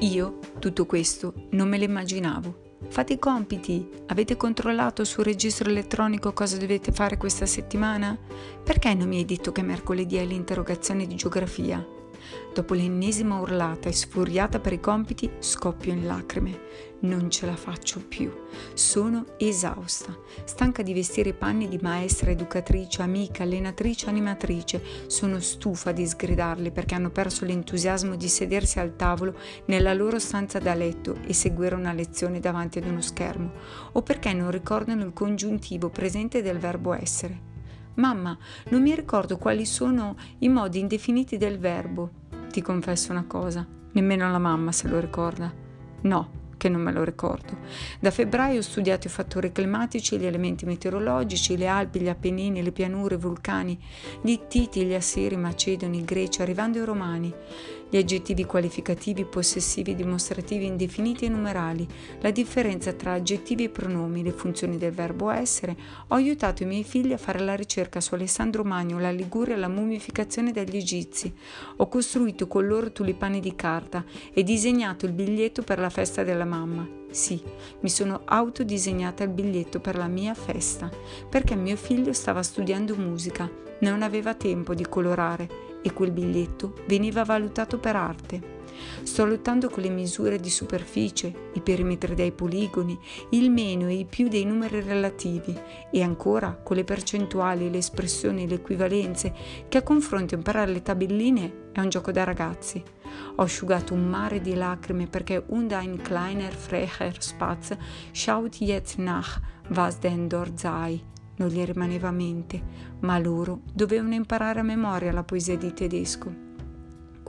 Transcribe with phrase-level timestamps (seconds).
[0.00, 2.68] Io tutto questo non me lo immaginavo.
[2.88, 3.86] Fate i compiti?
[4.06, 8.18] Avete controllato sul registro elettronico cosa dovete fare questa settimana?
[8.64, 11.86] Perché non mi hai detto che mercoledì è l'interrogazione di geografia?
[12.52, 16.88] Dopo l'ennesima urlata e sfuriata per i compiti, scoppio in lacrime.
[17.00, 18.30] Non ce la faccio più.
[18.74, 24.82] Sono esausta, stanca di vestire i panni di maestra, educatrice, amica, allenatrice, animatrice.
[25.06, 29.34] Sono stufa di sgridarli perché hanno perso l'entusiasmo di sedersi al tavolo
[29.66, 33.52] nella loro stanza da letto e seguire una lezione davanti ad uno schermo,
[33.92, 37.49] o perché non ricordano il congiuntivo presente del verbo essere.
[37.94, 38.36] Mamma,
[38.68, 42.10] non mi ricordo quali sono i modi indefiniti del verbo.
[42.50, 45.52] Ti confesso una cosa, nemmeno la mamma se lo ricorda.
[46.02, 47.56] No, che non me lo ricordo.
[47.98, 52.70] Da febbraio ho studiato i fattori climatici, gli elementi meteorologici, le Alpi, gli Appennini, le
[52.70, 53.78] pianure, i vulcani,
[54.20, 57.34] gli Ittiti, gli Assiri, i Macedoni, i Greci, arrivando ai Romani,
[57.90, 61.86] gli aggettivi qualificativi, possessivi, dimostrativi, indefiniti e numerali,
[62.20, 65.76] la differenza tra aggettivi e pronomi, le funzioni del verbo essere.
[66.08, 69.58] Ho aiutato i miei figli a fare la ricerca su Alessandro Magno, la Liguria e
[69.58, 71.32] la mummificazione degli egizi.
[71.76, 76.44] Ho costruito con loro tulipani di carta e disegnato il biglietto per la festa della
[76.44, 76.99] mamma.
[77.10, 77.42] Sì,
[77.80, 80.88] mi sono autodisegnata il biglietto per la mia festa,
[81.28, 85.48] perché mio figlio stava studiando musica, non aveva tempo di colorare
[85.82, 88.58] e quel biglietto veniva valutato per arte.
[89.02, 92.98] Sto lottando con le misure di superficie, i perimetri dei poligoni,
[93.30, 95.56] il meno e il più dei numeri relativi
[95.90, 99.34] e ancora con le percentuali, le espressioni, le equivalenze,
[99.68, 102.82] che a confronto imparare le tabelline è un gioco da ragazzi.
[103.36, 107.76] Ho asciugato un mare di lacrime perché und ein kleiner frecher Spatz
[108.12, 111.02] schaut jetzt nach, was denn dort sei.
[111.36, 112.62] Non gli rimaneva a mente,
[113.00, 116.49] ma loro dovevano imparare a memoria la poesia di tedesco.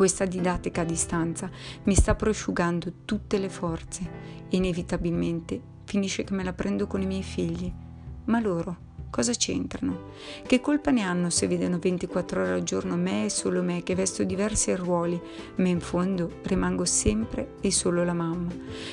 [0.00, 1.50] Questa didattica a distanza
[1.82, 7.22] mi sta prosciugando tutte le forze inevitabilmente finisce che me la prendo con i miei
[7.22, 7.70] figli.
[8.24, 10.12] Ma loro cosa c'entrano?
[10.46, 13.94] Che colpa ne hanno se vedono 24 ore al giorno me e solo me che
[13.94, 15.20] vesto diversi ruoli,
[15.56, 18.50] ma in fondo rimango sempre e solo la mamma?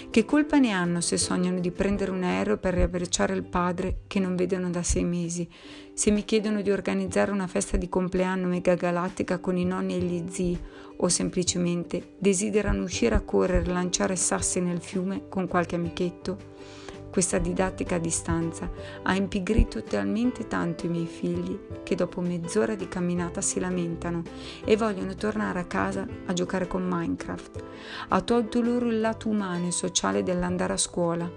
[0.09, 4.19] Che colpa ne hanno se sognano di prendere un aereo per riabbracciare il padre che
[4.19, 5.47] non vedono da sei mesi?
[5.93, 10.23] Se mi chiedono di organizzare una festa di compleanno megagalattica con i nonni e gli
[10.29, 10.59] zii
[10.97, 16.55] o semplicemente desiderano uscire a correre e lanciare sassi nel fiume con qualche amichetto?
[17.17, 18.69] Questa didattica a distanza
[19.01, 24.21] ha impigrito talmente tanto i miei figli che dopo mezz'ora di camminata si lamentano
[24.63, 27.63] e vogliono tornare a casa a giocare con Minecraft.
[28.09, 31.27] Ha tolto loro il lato umano e sociale dell'andare a scuola,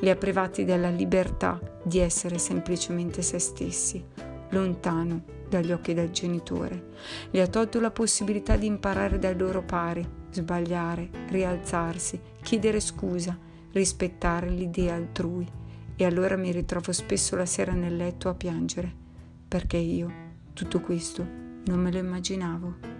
[0.00, 4.04] li ha privati della libertà di essere semplicemente se stessi,
[4.48, 6.88] lontano dagli occhi del genitore.
[7.30, 14.50] Li ha tolto la possibilità di imparare dai loro pari, sbagliare, rialzarsi, chiedere scusa rispettare
[14.50, 15.46] l'idea altrui
[15.96, 18.92] e allora mi ritrovo spesso la sera nel letto a piangere,
[19.48, 21.26] perché io tutto questo
[21.64, 22.97] non me lo immaginavo.